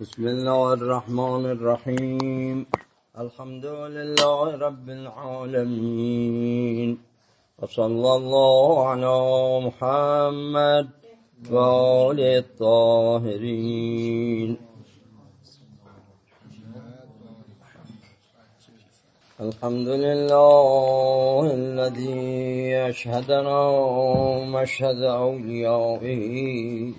[0.00, 2.66] بسم الله الرحمن الرحيم.
[3.18, 6.98] الحمد لله رب العالمين.
[7.58, 9.18] وصلى الله على
[9.66, 10.88] محمد
[11.50, 13.76] وآل الطاهرين.
[19.40, 23.60] الحمد لله الذي أشهدنا
[24.46, 26.92] مشهد أوليائه.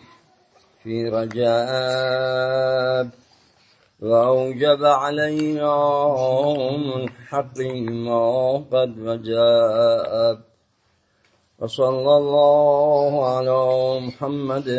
[0.89, 3.07] في رجاب
[4.01, 5.75] وأوجب علينا
[6.77, 7.59] من حق
[8.05, 10.37] ما قد وجاب
[11.59, 13.61] وصلى الله على
[14.07, 14.69] محمد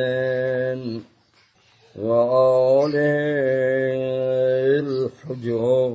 [1.98, 3.14] وآله
[4.82, 5.94] الحجوب.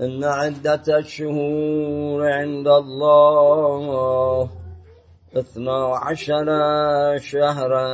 [0.00, 4.48] إن عدة الشهور عند الله
[5.36, 6.48] اثنا عشر
[7.18, 7.84] شهرا.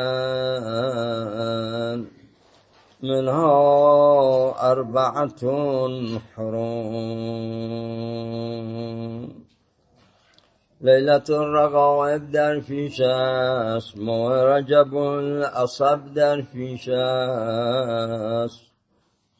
[3.02, 5.42] منها أربعة
[6.36, 7.80] حرم
[10.80, 18.60] ليلة الرغائب در پیش است ماه رجب الاصب در پیش است.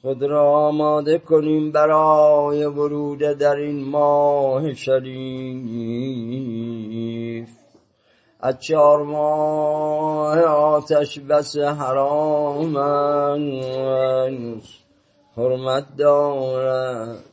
[0.03, 5.11] خود را آماده کنیم برای ورود در این ماه شریف.
[8.43, 12.79] از چهار ماه آتش بس حرام
[15.37, 17.25] حرمت دارد.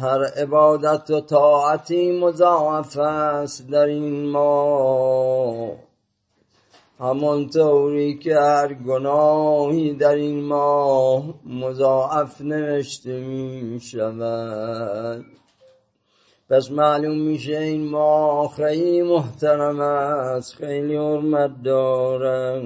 [0.00, 5.70] هر عبادت و طاعتی مضاعف است در این ماه.
[7.00, 15.24] همانطوری که هر گناهی در این ماه مضاعف نوشته می شود
[16.52, 22.64] پس معلوم میشه این ماه خیلی محترم است خیلی حرمت دارد.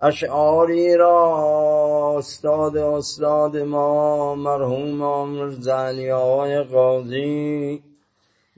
[0.00, 7.82] اشعاری را استاد استاد ما مرحوم عمر علی قاضی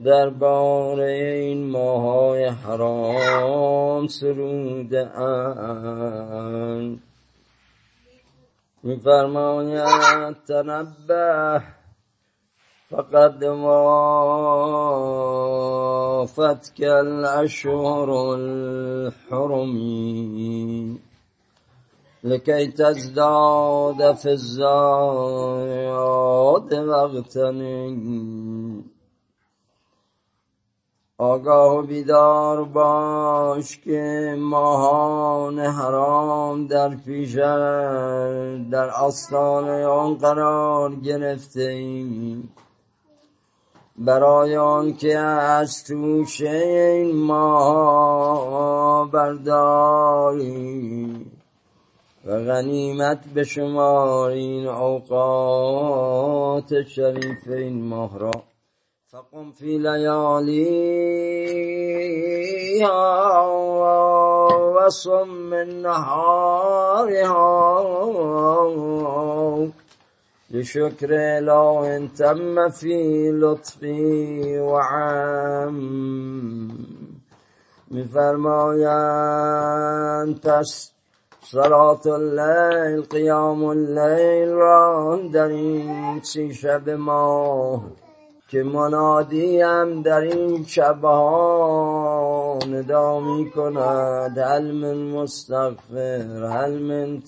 [0.04, 7.00] درباره این ماهای حرام سروده اند.
[8.84, 11.62] فرموا تنبه
[12.90, 13.44] فقد
[16.24, 19.74] وفتك الأشهر الحرم
[22.24, 25.14] لكي تزداد في الزاد
[26.74, 27.88] بغتني
[31.18, 37.34] آگاه و بیدار باش که ماهان حرام در پیش
[38.70, 42.52] در آستان آن قرار گرفته ایم
[43.98, 50.46] برای آن که از توشه این ماه برداری
[52.24, 56.02] و غنیمت به شمار این اوقات
[56.82, 58.30] شریف این ماه را
[59.14, 61.06] فقم في لياليها
[64.74, 67.34] وصم من نهارها
[70.50, 75.78] لشكر لو إن تم في لطفي وعم.
[77.90, 79.02] بفرمايا
[80.22, 80.60] أنت
[81.42, 88.03] صلاة الليل قيام الليل راندرين شب ماه.
[88.54, 97.22] که منادی هم در این شبها ندا می کند هل من مستغفر هل من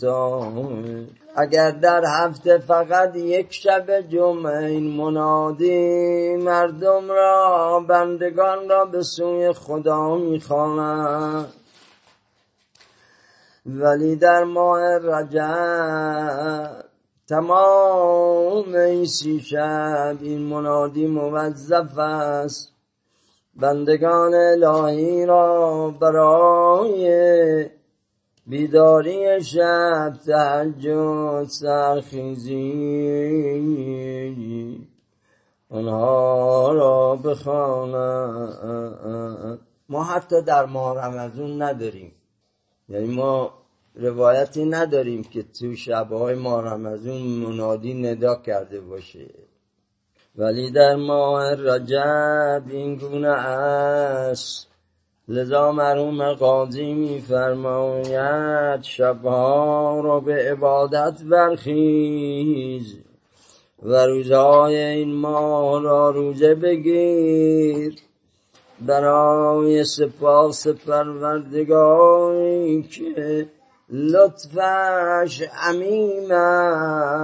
[1.37, 9.53] اگر در هفته فقط یک شب جمعه این منادی مردم را بندگان را به سوی
[9.53, 11.53] خدا می‌خواند
[13.67, 16.96] ولی در ماه رجب
[17.29, 22.73] تمام این سی شب این منادی موظف است.
[23.55, 27.71] بندگان الهی را برای
[28.47, 32.57] بیداری شب تهجد سرخیزی.
[35.71, 38.49] آنها را بخواند
[39.89, 42.13] ما حتی در ماه رمضان نداریم.
[42.89, 43.66] یعنی ما
[43.97, 49.27] روایتی نداریم که تو شبهای ماه رمضان منادی ندا کرده باشه.
[50.37, 54.69] ولی در ماه رجب این گونه است.
[55.29, 62.97] لذا مرحوم قاضی میفرماید شبها را به عبادت برخیز
[63.83, 67.97] و روزهای این ماه را روزه بگیر.
[68.81, 72.03] برای سپاس پروردگاری
[72.83, 73.49] که
[73.91, 77.17] لطفش عمیم است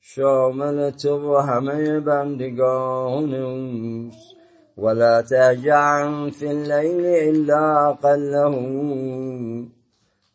[0.00, 4.36] شامل تو و همه بندگان اوست
[4.78, 9.68] ولا تهجع في الليل إلا قله.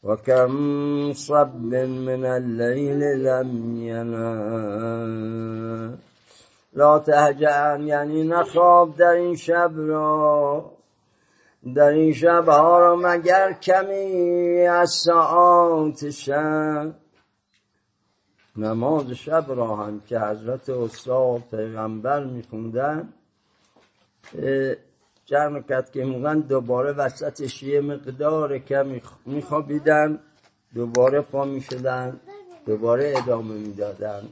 [0.03, 5.13] وكم صب من الليل لم ينام
[6.73, 10.71] لا تهجع یعنی نخواب در این شب را
[11.75, 16.93] در این شب ها را مگر کمی از ساعات شب؟
[18.55, 23.13] نماز شب را هم که حضرت استاد پیغمبر میخوندن
[25.25, 30.19] جمع کرد که میگن دوباره وسطش یه مقدار کمی میخوابیدن
[30.75, 32.19] دوباره پا می‌شدن
[32.65, 34.23] دوباره ادامه می‌دادن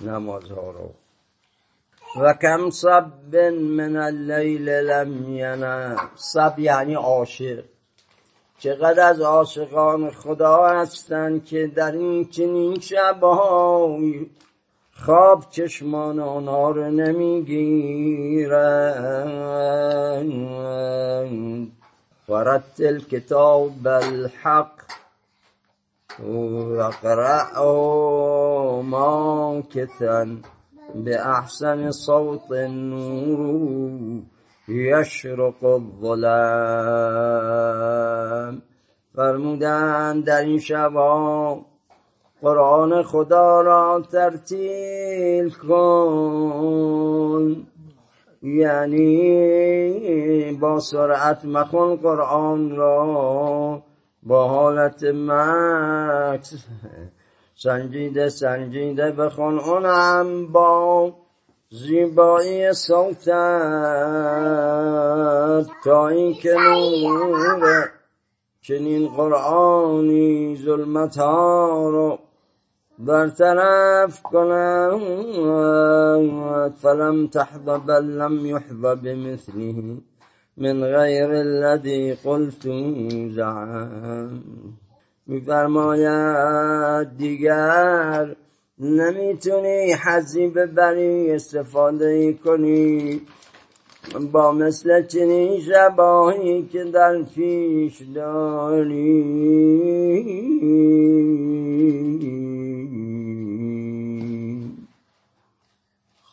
[0.00, 0.94] نمازها رو.
[2.16, 5.96] و کم صب من اللیل لم ینم.
[6.16, 7.64] صب یعنی عاشق.
[8.58, 14.26] چقدر از عاشقان خدا هستند که در این چنین شبهای
[14.92, 17.70] خواب چشمان آنها رو نمی‌گیرند
[22.28, 24.72] ورتل کتاب الحق
[26.78, 27.62] وقرأ
[28.82, 30.26] ماکثا
[30.94, 34.22] بأحسن صوت النور
[34.68, 37.02] یشرق الظلام.
[39.14, 41.64] فرمودن در این شبان
[42.42, 46.86] قرآن خدا را ترتیل کن.
[48.42, 49.32] یعنی
[50.52, 53.82] با سرعت مخون قرآن را
[54.22, 56.66] با حالت مکس.
[57.62, 61.12] سنجیده سنجیده بخون اونم با
[61.70, 63.26] زیبایی صوتت
[65.84, 67.90] تا این که نور
[68.60, 72.18] چنین قرآنی ظلمت ها رو
[72.98, 75.00] برطرف کنم.
[76.82, 79.96] فلم تحظ بل لم يحظ بمثله
[80.56, 82.62] من غیر الذي قلت
[83.36, 84.42] زعم.
[85.30, 88.36] میفرماید دیگر
[88.78, 93.20] نمی‌تونی حزی ببری استفاده کنی
[94.32, 99.20] با مثل چنین شباهی که در پیش داری.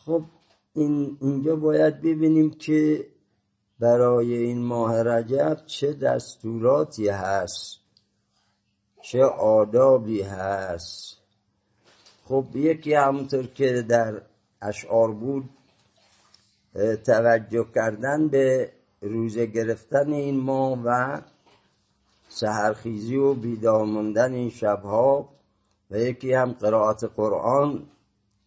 [0.04, 0.22] خب
[0.74, 3.06] این اینجا باید ببینیم که
[3.80, 7.77] برای این ماه رجب چه دستوراتی هست.
[9.02, 11.16] چه آدابی هست.
[12.24, 14.22] خب یکی همونطور که در
[14.62, 15.50] اشعار بود
[17.06, 21.20] توجه کردن به روزه گرفتن این ماه و
[22.28, 25.28] سهرخیزی و بیدار موندن این شبها
[25.90, 27.86] و یکی هم قرائت قرآن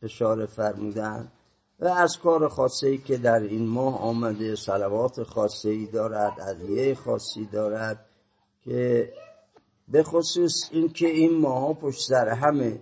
[0.04, 1.32] اشاره فرمودن
[1.80, 7.46] و از کار خاصی که در این ماه آمده صلوات خاصی ای دارد عدیه خاصی
[7.46, 8.06] دارد
[8.64, 9.14] که
[9.88, 12.82] به خصوص اینکه این ماه پشت سر همه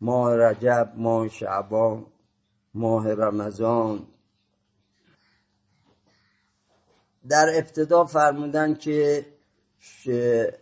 [0.00, 2.06] ماه رجب ماه شعبان
[2.74, 4.06] ماه رمضان
[7.28, 9.26] در ابتدا فرمودن که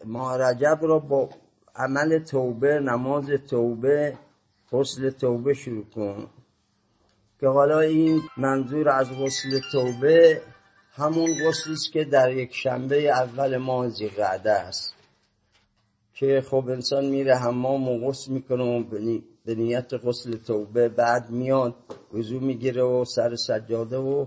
[0.05, 1.29] ماه رجب را با
[1.77, 4.19] عمل توبه نماز توبه
[4.73, 6.31] غسل توبه شروع کن.
[7.41, 10.43] که حالا این منظور از غسل توبه
[10.93, 14.95] همون غسلی است که در یک شنبه اول ماه زیقعده است.
[16.15, 18.85] که خب انسان میره حمام و غسل می‌کنه و
[19.45, 21.75] به نیت غسل توبه بعد میاد
[22.15, 24.27] وضو می‌گیره و سر سجاده و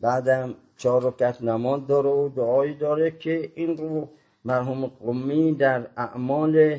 [0.00, 4.08] بعدم چهار رکعت نماز داره و دعایی داره که این رو
[4.44, 6.78] مرحوم قمی در اعمال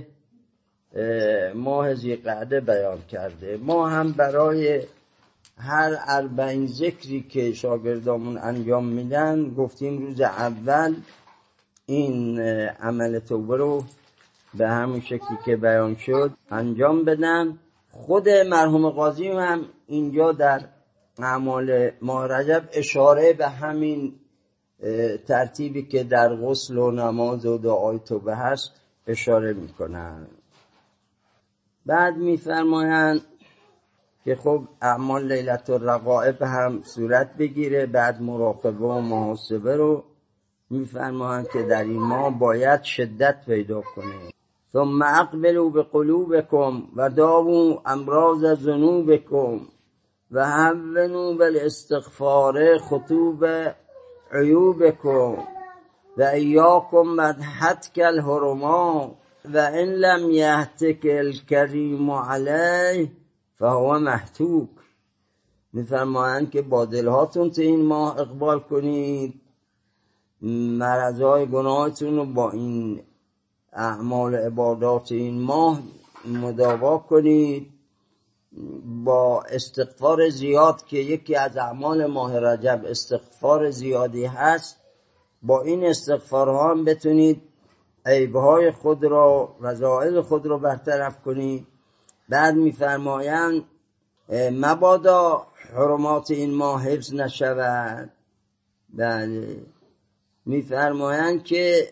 [1.56, 3.58] ماه زیقعده بیان کرده.
[3.58, 4.82] ما هم برای
[5.58, 10.96] هر اربعین ذکری که شاگردامون انجام میدن گفتیم روز اول
[11.86, 12.40] این
[12.80, 13.84] عمل توبه رو
[14.54, 17.60] به همون شکلی که بیان شد انجام بدن
[17.92, 20.62] خود مرحوم قاضی هم اینجا در
[21.20, 24.14] اعمال ماه رجب اشاره به همین
[25.28, 28.72] ترتیبی که در غسل و نماز و دعای توبه هست
[29.08, 30.28] اشاره می‌کنن.
[31.86, 33.22] بعد میفرمایند
[34.26, 40.04] که خب اعمال لیلت الرقائب هم صورت بگیره بعد مراقبه و محاسبه رو
[40.70, 44.39] میفرمایند که در این ماه باید شدت پیدا کنه.
[44.74, 49.60] ثم اقبلوا بقلوبكم و داووا امراض ذنوبكم
[50.32, 53.46] و هونوا بالاستغفار خطوب
[54.32, 55.38] عیوبکم
[56.18, 63.12] و ایاکم مدحتک الحرما و ان لم یهتک الکریم علیه
[63.56, 64.70] فهو محتوک
[65.74, 69.42] میفرمایند که با دلهاتون تو این ماه اقبال کنید.
[70.42, 73.02] مرضای گناهتون رو با این
[73.74, 75.82] اعمال عبادات این ماه
[76.26, 77.72] مداوا کنید
[79.06, 84.78] با استغفار زیاد که یکی از اعمال ماه رجب استغفار زیادی هست.
[85.44, 87.42] با این استغفارها هم بتونید
[88.06, 91.68] عیبهای خود را رضائل خود را برطرف کنید.
[92.30, 93.64] بعد میفرمایند
[94.52, 98.10] مبادا حرمات این ماه حفظ نشود.
[98.94, 99.58] بله.
[100.46, 101.88] میفرمایند که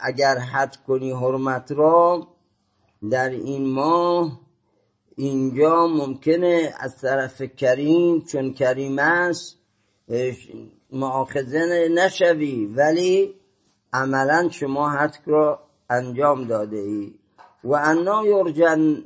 [0.00, 2.28] اگر حد کنی حرمت را
[3.10, 4.40] در این ماه
[5.16, 9.58] اینجا ممکنه از طرف کریم چون کریم است
[10.92, 13.34] معاخذه نشوی ولی
[13.92, 15.60] عملا شما حد را
[15.90, 17.14] انجام داده ای.
[17.64, 19.04] و انا یرجن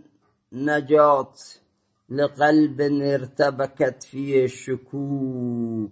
[0.52, 1.60] نجات
[2.08, 5.90] لقلب ارتبکت فی شکوک.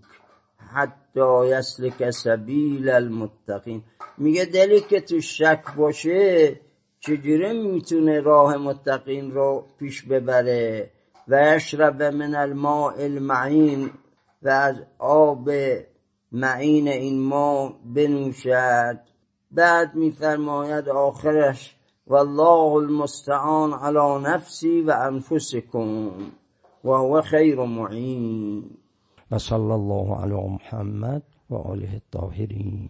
[0.73, 3.83] حتی یسلک سبیل المتقین.
[4.18, 6.61] میگه دلی که تو شک باشه
[7.00, 10.90] چجوری می‌تونه راه متقین رو پیش ببره؟
[11.28, 13.90] و یشرب من الماء المعین
[14.42, 15.50] و از آب
[16.33, 19.00] معین این ما بنوشد.
[19.50, 26.09] بعد میفرماید آخرش والله المستعان على نفسی و انفسکم
[26.85, 28.71] و هو خیر معین
[29.33, 32.88] وصلى الله على محمد وعليه الطاهرين.